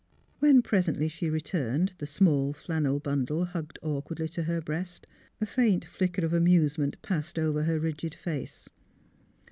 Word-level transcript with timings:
When, 0.39 0.63
presently, 0.63 1.07
she 1.09 1.29
returned, 1.29 1.93
the 1.99 2.07
small 2.07 2.53
flannel 2.53 2.99
bundle 2.99 3.45
hugged 3.45 3.77
awkwardly 3.83 4.27
to 4.29 4.41
her 4.45 4.59
breast, 4.59 5.05
a 5.39 5.45
faint 5.45 5.85
flicker 5.85 6.25
of 6.25 6.33
amusement 6.33 6.99
passed 7.03 7.37
over 7.37 7.65
her 7.65 7.77
rigid 7.79 8.15
face. 8.15 8.67